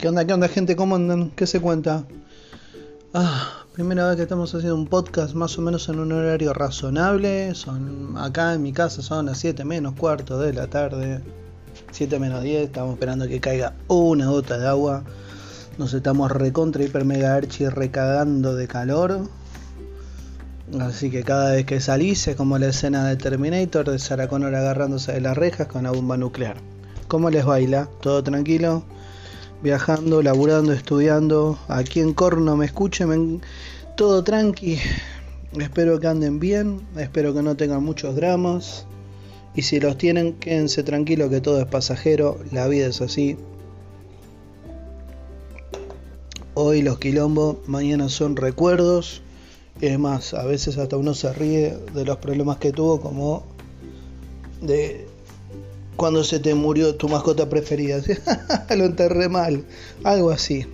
¿Qué 0.00 0.08
onda, 0.08 0.24
qué 0.24 0.32
onda, 0.32 0.48
gente? 0.48 0.76
¿Cómo 0.76 0.96
andan? 0.96 1.28
¿Qué 1.28 1.46
se 1.46 1.60
cuenta? 1.60 2.04
Ah, 3.12 3.66
primera 3.74 4.08
vez 4.08 4.16
que 4.16 4.22
estamos 4.22 4.54
haciendo 4.54 4.74
un 4.74 4.86
podcast 4.86 5.34
más 5.34 5.58
o 5.58 5.60
menos 5.60 5.90
en 5.90 5.98
un 5.98 6.10
horario 6.12 6.54
razonable. 6.54 7.54
Son 7.54 8.16
acá 8.16 8.54
en 8.54 8.62
mi 8.62 8.72
casa 8.72 9.02
son 9.02 9.26
las 9.26 9.36
7 9.36 9.62
menos 9.66 9.92
cuarto 9.96 10.40
de 10.40 10.54
la 10.54 10.68
tarde. 10.68 11.20
7 11.92 12.18
menos 12.18 12.42
10. 12.42 12.68
Estamos 12.68 12.94
esperando 12.94 13.28
que 13.28 13.40
caiga 13.40 13.74
una 13.88 14.28
gota 14.28 14.56
de 14.56 14.68
agua. 14.68 15.04
Nos 15.76 15.92
estamos 15.92 16.32
recontra 16.32 16.82
hiper 16.82 17.04
mega 17.04 17.34
archi 17.34 17.68
recagando 17.68 18.54
de 18.54 18.68
calor. 18.68 19.28
Así 20.80 21.10
que 21.10 21.24
cada 21.24 21.52
vez 21.52 21.66
que 21.66 21.78
salís 21.78 22.26
es 22.26 22.36
como 22.36 22.56
la 22.56 22.68
escena 22.68 23.04
de 23.04 23.16
Terminator 23.16 23.90
de 23.90 23.98
Sarah 23.98 24.28
Connor 24.28 24.54
agarrándose 24.54 25.12
de 25.12 25.20
las 25.20 25.36
rejas 25.36 25.66
con 25.66 25.82
la 25.82 25.90
bomba 25.90 26.16
nuclear. 26.16 26.56
¿Cómo 27.06 27.28
les 27.28 27.44
baila? 27.44 27.90
¿Todo 28.00 28.24
tranquilo? 28.24 28.82
Viajando, 29.62 30.22
laburando, 30.22 30.72
estudiando. 30.72 31.58
Aquí 31.68 32.00
en 32.00 32.14
Corno 32.14 32.56
me 32.56 32.64
escuchen, 32.64 33.42
todo 33.94 34.24
tranqui. 34.24 34.78
Espero 35.58 36.00
que 36.00 36.06
anden 36.06 36.40
bien, 36.40 36.80
espero 36.96 37.34
que 37.34 37.42
no 37.42 37.56
tengan 37.56 37.84
muchos 37.84 38.16
dramas. 38.16 38.86
Y 39.54 39.62
si 39.62 39.78
los 39.78 39.98
tienen, 39.98 40.34
quédense 40.34 40.82
tranquilos 40.82 41.28
que 41.28 41.42
todo 41.42 41.60
es 41.60 41.66
pasajero, 41.66 42.38
la 42.52 42.68
vida 42.68 42.86
es 42.86 43.02
así. 43.02 43.36
Hoy 46.54 46.80
los 46.80 46.98
quilombos, 46.98 47.56
mañana 47.66 48.08
son 48.08 48.36
recuerdos. 48.36 49.20
Y 49.80 49.86
es 49.86 49.98
más, 49.98 50.32
a 50.32 50.44
veces 50.44 50.78
hasta 50.78 50.96
uno 50.96 51.12
se 51.12 51.32
ríe 51.34 51.76
de 51.92 52.04
los 52.06 52.16
problemas 52.16 52.56
que 52.56 52.72
tuvo, 52.72 53.00
como 53.00 53.42
de 54.62 55.09
cuando 56.00 56.24
se 56.24 56.40
te 56.40 56.54
murió 56.54 56.94
tu 56.94 57.10
mascota 57.10 57.50
preferida. 57.50 58.00
Lo 58.74 58.86
enterré 58.86 59.28
mal. 59.28 59.66
Algo 60.02 60.30
así. 60.30 60.64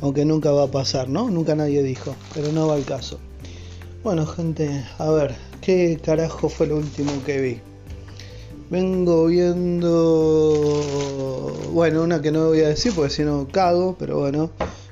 Aunque 0.00 0.24
nunca 0.24 0.50
va 0.52 0.62
a 0.62 0.70
pasar, 0.70 1.10
¿no? 1.10 1.28
Nunca 1.28 1.54
nadie 1.54 1.82
dijo. 1.82 2.16
Pero 2.32 2.50
no 2.50 2.66
va 2.66 2.76
al 2.76 2.86
caso. 2.86 3.18
Bueno, 4.02 4.24
gente, 4.24 4.86
a 4.96 5.10
ver, 5.10 5.34
¿qué 5.60 6.00
carajo 6.02 6.48
fue 6.48 6.66
lo 6.66 6.78
último 6.78 7.12
que 7.26 7.42
vi? 7.42 7.60
Vengo 8.70 9.26
viendo. 9.26 10.72
Bueno, 11.74 12.02
una 12.02 12.22
que 12.22 12.32
no 12.32 12.46
voy 12.46 12.60
a 12.60 12.68
decir 12.68 12.94
porque 12.94 13.10
si 13.10 13.24
no 13.24 13.48
cago, 13.52 13.96
pero 13.98 14.18
bueno. 14.18 14.50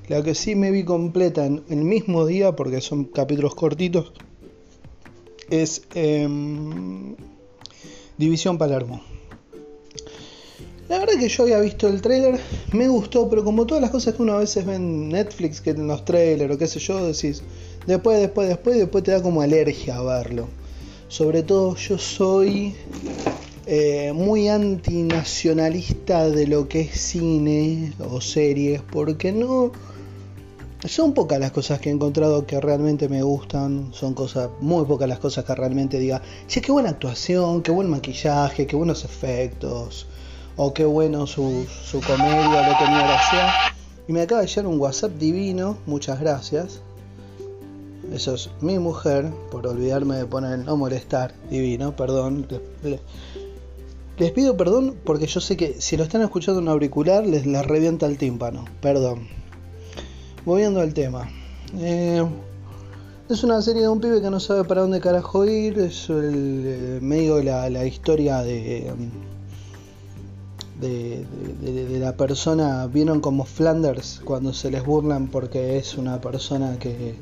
La 0.08 0.22
que 0.22 0.34
sí 0.34 0.54
me 0.54 0.70
vi 0.70 0.84
completa 0.84 1.46
en 1.46 1.64
el 1.70 1.78
mismo 1.78 2.26
día, 2.26 2.54
porque 2.56 2.82
son 2.82 3.04
capítulos 3.04 3.54
cortitos, 3.54 4.12
es 5.48 5.80
em, 5.94 7.16
División 8.18 8.58
Palermo. 8.58 9.00
La 10.90 10.98
verdad 10.98 11.20
que 11.20 11.28
yo 11.28 11.44
había 11.44 11.60
visto 11.60 11.86
el 11.86 12.02
trailer, 12.02 12.40
me 12.72 12.88
gustó, 12.88 13.28
pero 13.28 13.44
como 13.44 13.64
todas 13.64 13.80
las 13.80 13.92
cosas 13.92 14.12
que 14.12 14.22
uno 14.22 14.32
a 14.32 14.38
veces 14.40 14.66
ve 14.66 14.74
en 14.74 15.08
Netflix, 15.08 15.60
que 15.60 15.70
en 15.70 15.86
los 15.86 16.04
trailers 16.04 16.52
o 16.52 16.58
qué 16.58 16.66
sé 16.66 16.80
yo, 16.80 17.06
decís, 17.06 17.44
después, 17.86 18.18
después, 18.18 18.48
después, 18.48 18.76
después 18.76 19.04
te 19.04 19.12
da 19.12 19.22
como 19.22 19.40
alergia 19.40 19.98
a 19.98 20.02
verlo. 20.02 20.48
Sobre 21.06 21.44
todo 21.44 21.76
yo 21.76 21.96
soy 21.96 22.74
eh, 23.66 24.12
muy 24.12 24.48
antinacionalista 24.48 26.28
de 26.28 26.48
lo 26.48 26.66
que 26.66 26.80
es 26.80 27.00
cine 27.00 27.92
o 28.10 28.20
series, 28.20 28.82
porque 28.82 29.30
no... 29.30 29.70
Son 30.88 31.14
pocas 31.14 31.38
las 31.38 31.52
cosas 31.52 31.78
que 31.78 31.90
he 31.90 31.92
encontrado 31.92 32.46
que 32.46 32.60
realmente 32.60 33.08
me 33.08 33.22
gustan, 33.22 33.90
son 33.92 34.14
cosas, 34.14 34.50
muy 34.60 34.84
pocas 34.86 35.08
las 35.08 35.20
cosas 35.20 35.44
que 35.44 35.54
realmente 35.54 36.00
diga, 36.00 36.20
che, 36.48 36.60
qué 36.60 36.72
buena 36.72 36.88
actuación, 36.88 37.62
qué 37.62 37.70
buen 37.70 37.88
maquillaje, 37.88 38.66
qué 38.66 38.74
buenos 38.74 39.04
efectos, 39.04 40.08
o 40.62 40.74
qué 40.74 40.84
bueno 40.84 41.26
su, 41.26 41.66
comedia, 42.06 42.68
lo 42.68 42.76
tenía 42.76 43.02
gracia. 43.06 43.48
Y 44.06 44.12
me 44.12 44.20
acaba 44.20 44.42
de 44.42 44.46
llegar 44.46 44.66
un 44.66 44.78
WhatsApp 44.78 45.12
divino, 45.12 45.78
muchas 45.86 46.20
gracias. 46.20 46.82
Eso 48.12 48.34
es 48.34 48.50
mi 48.60 48.78
mujer, 48.78 49.30
por 49.50 49.66
olvidarme 49.66 50.16
de 50.16 50.26
poner 50.26 50.58
no 50.58 50.76
molestar, 50.76 51.32
divino, 51.48 51.96
perdón. 51.96 52.46
Les, 54.18 54.32
pido 54.32 54.58
perdón 54.58 54.96
porque 55.02 55.26
yo 55.26 55.40
sé 55.40 55.56
que 55.56 55.80
si 55.80 55.96
lo 55.96 56.02
están 56.02 56.20
escuchando 56.20 56.60
en 56.60 56.68
auricular 56.68 57.26
les, 57.26 57.46
les 57.46 57.66
revienta 57.66 58.04
el 58.04 58.18
tímpano, 58.18 58.66
perdón. 58.82 59.28
Volviendo 60.44 60.80
al 60.80 60.92
tema. 60.92 61.30
Eh, 61.78 62.22
es 63.30 63.42
una 63.44 63.62
serie 63.62 63.80
de 63.80 63.88
un 63.88 64.00
pibe 64.00 64.20
que 64.20 64.28
no 64.28 64.40
sabe 64.40 64.64
para 64.64 64.82
dónde 64.82 65.00
carajo 65.00 65.46
ir, 65.46 65.78
es 65.78 66.10
el, 66.10 66.64
eh, 66.66 66.98
medio 67.00 67.42
la, 67.42 67.70
la 67.70 67.86
historia 67.86 68.42
de 68.42 68.92
de, 70.80 71.98
la 71.98 72.16
persona, 72.16 72.86
vieron 72.86 73.20
como 73.20 73.44
Flanders 73.44 74.20
cuando 74.24 74.52
se 74.52 74.70
les 74.70 74.84
burlan 74.84 75.28
porque 75.28 75.76
es 75.76 75.96
una 75.96 76.20
persona 76.20 76.78
que, 76.78 77.14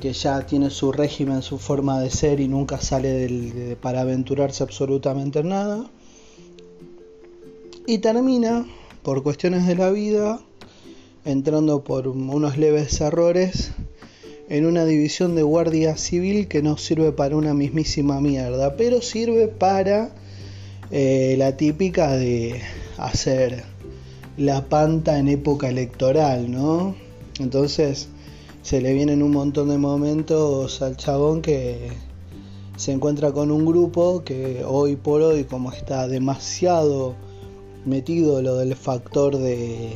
que 0.00 0.12
ya 0.12 0.44
tiene 0.46 0.70
su 0.70 0.92
régimen, 0.92 1.42
su 1.42 1.58
forma 1.58 2.00
de 2.00 2.10
ser 2.10 2.40
y 2.40 2.48
nunca 2.48 2.80
sale 2.80 3.76
para 3.80 4.02
aventurarse 4.02 4.62
absolutamente 4.62 5.40
en 5.40 5.48
nada. 5.48 5.90
Y 7.86 7.98
termina, 7.98 8.66
por 9.02 9.22
cuestiones 9.22 9.66
de 9.66 9.74
la 9.74 9.90
vida, 9.90 10.40
entrando 11.24 11.82
por 11.82 12.08
unos 12.08 12.56
leves 12.58 13.00
errores 13.00 13.72
en 14.48 14.66
una 14.66 14.84
división 14.84 15.34
de 15.34 15.42
guardia 15.42 15.96
civil 15.96 16.46
que 16.46 16.62
no 16.62 16.76
sirve 16.76 17.12
para 17.12 17.36
una 17.36 17.54
mismísima 17.54 18.20
mierda, 18.20 18.76
pero 18.76 19.00
sirve 19.00 19.48
para 19.48 20.14
eh, 20.92 21.36
la 21.38 21.56
típica 21.56 22.12
de 22.12 22.60
hacer 22.98 23.64
la 24.36 24.68
panta 24.68 25.18
en 25.18 25.28
época 25.28 25.70
electoral, 25.70 26.50
¿no? 26.50 26.94
Entonces 27.40 28.08
se 28.60 28.82
le 28.82 28.92
vienen 28.92 29.22
un 29.22 29.32
montón 29.32 29.70
de 29.70 29.78
momentos 29.78 30.82
al 30.82 30.96
chabón 30.98 31.40
que 31.40 31.88
se 32.76 32.92
encuentra 32.92 33.32
con 33.32 33.50
un 33.50 33.64
grupo 33.64 34.22
que 34.22 34.64
hoy 34.66 34.96
por 34.96 35.22
hoy, 35.22 35.44
como 35.44 35.72
está 35.72 36.08
demasiado 36.08 37.14
metido 37.86 38.42
lo 38.42 38.56
del 38.56 38.76
factor 38.76 39.38
de 39.38 39.92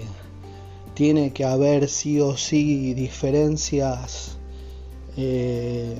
tiene 0.94 1.34
que 1.34 1.44
haber 1.44 1.88
sí 1.88 2.20
o 2.20 2.38
sí 2.38 2.94
diferencias 2.94 4.38
eh, 5.18 5.96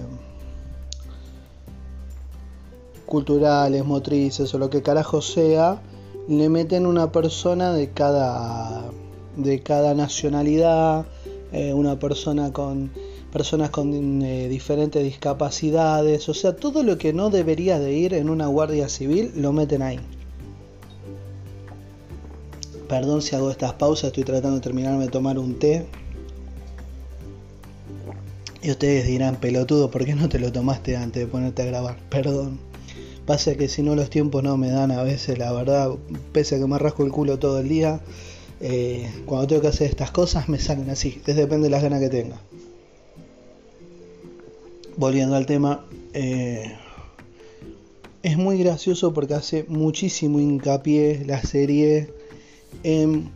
culturales, 3.07 3.85
motrices 3.85 4.53
o 4.55 4.59
lo 4.59 4.69
que 4.69 4.83
carajo 4.83 5.23
sea, 5.23 5.81
le 6.29 6.49
meten 6.49 6.87
una 6.87 7.13
persona 7.13 7.73
de 7.73 7.91
cada, 7.91 8.91
de 9.37 9.63
cada 9.63 9.95
nacionalidad, 9.95 11.07
eh, 11.53 11.73
una 11.73 11.99
persona 11.99 12.53
con 12.53 12.91
personas 13.33 13.71
con 13.71 14.23
eh, 14.23 14.49
diferentes 14.49 15.03
discapacidades, 15.03 16.29
o 16.29 16.35
sea, 16.35 16.57
todo 16.57 16.83
lo 16.83 16.97
que 16.97 17.13
no 17.13 17.29
debería 17.31 17.79
de 17.79 17.93
ir 17.93 18.15
en 18.15 18.31
una 18.31 18.47
guardia 18.47 18.89
civil 18.89 19.33
lo 19.37 19.53
meten 19.53 19.83
ahí. 19.83 20.01
Perdón 22.89 23.21
si 23.21 23.37
hago 23.37 23.51
estas 23.51 23.75
pausas, 23.75 24.09
estoy 24.09 24.25
tratando 24.25 24.57
de 24.57 24.63
terminarme 24.63 25.05
de 25.05 25.11
tomar 25.11 25.39
un 25.39 25.59
té. 25.59 25.87
Y 28.63 28.71
ustedes 28.71 29.07
dirán, 29.07 29.37
pelotudo, 29.37 29.91
¿por 29.91 30.05
qué 30.05 30.15
no 30.15 30.29
te 30.29 30.39
lo 30.39 30.51
tomaste 30.51 30.97
antes 30.97 31.23
de 31.23 31.27
ponerte 31.27 31.63
a 31.63 31.67
grabar? 31.67 31.99
Perdón. 32.09 32.59
Pasa 33.27 33.57
que 33.57 33.69
si 33.69 33.83
no 33.83 33.97
los 33.97 34.09
tiempos 34.09 34.43
no 34.45 34.57
me 34.57 34.71
dan 34.71 34.93
a 34.93 35.03
veces, 35.03 35.37
la 35.39 35.53
verdad, 35.53 35.91
pese 36.33 36.57
a 36.57 36.59
que 36.59 36.67
me 36.67 36.79
rasco 36.79 37.05
el 37.05 37.11
culo 37.11 37.39
todo 37.39 37.59
el 37.59 37.69
día, 37.69 38.01
eh, 38.61 39.11
cuando 39.27 39.49
tengo 39.49 39.63
que 39.63 39.69
hacer 39.69 39.91
estas 39.91 40.13
cosas 40.13 40.49
me 40.49 40.59
salen 40.59 40.89
así, 40.91 41.21
es 41.27 41.37
depende 41.37 41.65
de 41.65 41.71
las 41.71 41.83
ganas 41.83 42.01
que 42.01 42.09
tenga. 42.09 42.41
Volviendo 44.97 45.35
al 45.35 45.45
tema, 45.45 45.85
eh, 46.15 46.73
es 48.23 48.37
muy 48.37 48.59
gracioso 48.59 49.13
porque 49.13 49.35
hace 49.35 49.65
muchísimo 49.69 50.41
hincapié 50.41 51.25
la 51.27 51.43
serie 51.43 52.13
en 52.85 53.31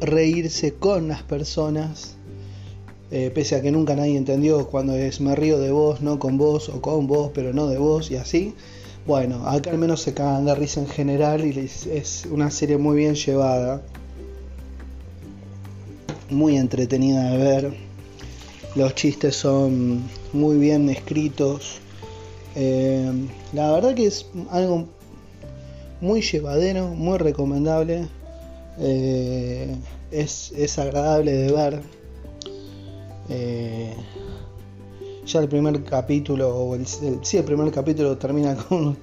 reírse 0.00 0.74
con 0.74 1.08
las 1.08 1.22
personas 1.22 2.16
eh, 3.10 3.30
pese 3.34 3.56
a 3.56 3.62
que 3.62 3.70
nunca 3.70 3.94
nadie 3.94 4.16
entendió 4.16 4.66
cuando 4.66 4.94
es 4.94 5.20
me 5.20 5.36
río 5.36 5.58
de 5.58 5.70
vos, 5.70 6.00
no 6.00 6.18
con 6.18 6.38
vos, 6.38 6.68
o 6.68 6.80
con 6.80 7.06
vos, 7.06 7.30
pero 7.34 7.52
no 7.52 7.66
de 7.68 7.78
vos, 7.78 8.10
y 8.10 8.16
así. 8.16 8.54
Bueno, 9.06 9.46
acá 9.46 9.70
al 9.70 9.78
menos 9.78 10.00
se 10.00 10.14
cagan 10.14 10.46
de 10.46 10.54
risa 10.54 10.80
en 10.80 10.88
general 10.88 11.44
y 11.44 11.58
es 11.58 12.26
una 12.30 12.50
serie 12.50 12.78
muy 12.78 12.96
bien 12.96 13.14
llevada, 13.14 13.82
muy 16.30 16.56
entretenida 16.56 17.30
de 17.30 17.36
ver. 17.36 17.74
Los 18.74 18.94
chistes 18.94 19.36
son 19.36 20.02
muy 20.32 20.56
bien 20.56 20.88
escritos. 20.88 21.80
Eh, 22.56 23.12
la 23.52 23.72
verdad 23.72 23.94
que 23.94 24.06
es 24.06 24.26
algo 24.50 24.86
muy 26.00 26.22
llevadero, 26.22 26.88
muy 26.88 27.18
recomendable. 27.18 28.08
Eh, 28.78 29.76
es, 30.10 30.52
es 30.56 30.78
agradable 30.78 31.32
de 31.32 31.52
ver 31.52 31.82
eh, 33.28 33.94
ya 35.26 35.40
el 35.40 35.48
primer 35.48 35.82
capítulo, 35.84 36.54
o 36.54 36.74
el, 36.74 36.86
el 37.02 37.44
primer 37.44 37.72
capítulo 37.72 38.16
termina 38.18 38.56
con, 38.68 38.96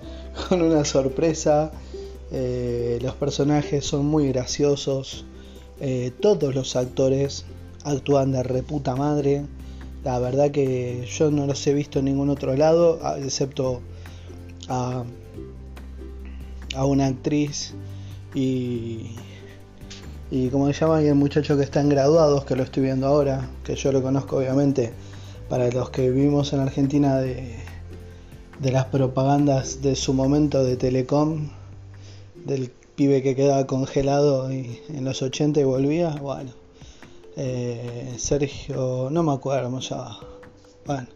una 0.51 0.85
sorpresa. 0.85 1.71
Eh, 2.31 2.99
los 3.01 3.15
personajes 3.15 3.85
son 3.85 4.05
muy 4.05 4.27
graciosos. 4.29 5.25
Eh, 5.79 6.11
todos 6.19 6.53
los 6.53 6.75
actores 6.75 7.45
actúan 7.83 8.31
de 8.31 8.43
reputa 8.43 8.95
madre. 8.95 9.45
La 10.03 10.19
verdad 10.19 10.51
que 10.51 11.07
yo 11.07 11.31
no 11.31 11.45
los 11.45 11.65
he 11.67 11.73
visto 11.73 11.99
en 11.99 12.05
ningún 12.05 12.29
otro 12.29 12.55
lado, 12.55 12.99
excepto 13.17 13.81
a, 14.67 15.03
a 16.75 16.85
una 16.85 17.07
actriz 17.07 17.73
y, 18.33 19.11
y 20.31 20.49
como 20.49 20.67
se 20.67 20.73
llama, 20.73 21.03
y 21.03 21.07
el 21.07 21.15
muchacho 21.15 21.57
que 21.57 21.63
está 21.63 21.81
en 21.81 21.89
graduados, 21.89 22.45
que 22.45 22.55
lo 22.55 22.63
estoy 22.63 22.83
viendo 22.83 23.05
ahora, 23.05 23.49
que 23.65 23.75
yo 23.75 23.91
lo 23.91 24.01
conozco 24.01 24.37
obviamente, 24.37 24.93
para 25.49 25.69
los 25.69 25.89
que 25.89 26.09
vivimos 26.09 26.53
en 26.53 26.61
Argentina 26.61 27.19
de, 27.19 27.57
de 28.59 28.71
las 28.71 28.85
propagandas 28.85 29.81
de 29.81 29.95
su 29.95 30.13
momento 30.13 30.63
de 30.63 30.77
Telecom, 30.77 31.49
del 32.45 32.71
pibe 32.95 33.21
que 33.21 33.35
quedaba 33.35 33.67
congelado 33.67 34.51
y, 34.53 34.79
en 34.89 35.03
los 35.03 35.21
80 35.21 35.59
y 35.59 35.63
volvía, 35.63 36.11
bueno, 36.21 36.51
eh, 37.35 38.13
Sergio, 38.17 39.09
no 39.11 39.23
me 39.23 39.33
acuerdo 39.33 39.65
cómo 39.65 39.81
se 39.81 39.95
bueno, 40.85 41.07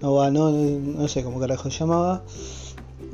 no, 0.00 0.30
no, 0.30 0.50
no 0.50 1.08
sé 1.08 1.22
cómo 1.22 1.40
carajo 1.40 1.70
se 1.70 1.80
llamaba, 1.80 2.22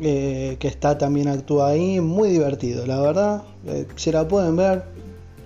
eh, 0.01 0.57
que 0.61 0.69
está 0.69 0.99
también 0.99 1.29
actúa 1.29 1.69
ahí, 1.69 2.01
muy 2.01 2.29
divertido, 2.29 2.87
la 2.87 3.01
verdad, 3.01 3.43
eh, 3.67 3.87
si 3.97 4.13
la 4.13 4.29
pueden 4.29 4.57
ver, 4.57 4.96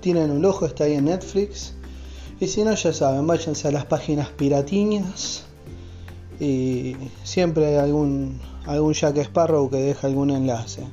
tienen 0.00 0.30
un 0.30 0.44
ojo, 0.44 0.66
está 0.66 0.84
ahí 0.84 0.94
en 0.94 1.06
Netflix, 1.06 1.74
y 2.40 2.46
si 2.46 2.64
no, 2.64 2.74
ya 2.74 2.92
saben, 2.92 3.26
váyanse 3.26 3.68
a 3.68 3.70
las 3.70 3.84
páginas 3.84 4.28
piratiñas 4.28 5.44
y 6.40 6.96
siempre 7.22 7.66
hay 7.66 7.76
algún, 7.76 8.40
algún 8.64 8.94
Jack 8.94 9.18
Sparrow 9.18 9.68
que 9.68 9.76
deja 9.76 10.06
algún 10.06 10.30
enlace. 10.30 10.84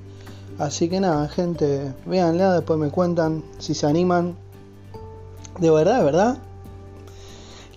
Así 0.59 0.89
que 0.89 0.99
nada, 0.99 1.29
gente, 1.29 1.93
véanla, 2.05 2.53
después 2.53 2.77
me 2.77 2.89
cuentan 2.89 3.43
si 3.59 3.73
se 3.73 3.87
animan. 3.87 4.35
De 5.59 5.71
verdad, 5.71 6.03
verdad. 6.03 6.37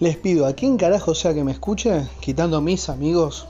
Les 0.01 0.17
pido 0.17 0.47
a 0.47 0.55
quien 0.55 0.77
carajo 0.77 1.15
sea 1.15 1.33
que 1.33 1.45
me 1.45 1.53
escuche, 1.53 2.09
quitando 2.21 2.61
mis 2.61 2.89
amigos. 2.89 3.47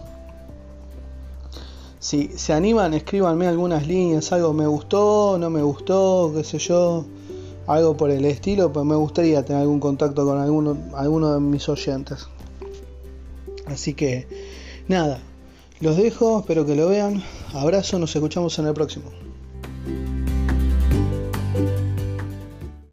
Si 1.99 2.29
se 2.37 2.53
animan, 2.53 2.93
escríbanme 2.93 3.47
algunas 3.47 3.87
líneas, 3.87 4.33
algo 4.33 4.53
me 4.53 4.67
gustó, 4.67 5.39
no 5.39 5.49
me 5.49 5.63
gustó, 5.63 6.33
qué 6.35 6.45
sé 6.45 6.59
yo, 6.59 7.05
algo 7.75 7.97
por 7.97 8.11
el 8.11 8.25
estilo, 8.25 8.73
pues 8.73 8.85
me 8.85 8.97
gustaría 8.97 9.45
tener 9.45 9.63
algún 9.63 9.81
contacto 9.81 10.25
con 10.25 10.39
alguno, 10.39 10.77
alguno 10.95 11.35
de 11.35 11.41
mis 11.41 11.69
oyentes. 11.69 12.27
Así 13.67 13.95
que 13.95 14.27
nada, 14.89 15.21
los 15.81 15.97
dejo, 15.97 16.41
espero 16.41 16.67
que 16.67 16.75
lo 16.75 16.89
vean. 16.89 17.23
Abrazo, 17.55 17.99
nos 17.99 18.15
escuchamos 18.15 18.59
en 18.59 18.67
el 18.67 18.75
próximo. 18.75 19.11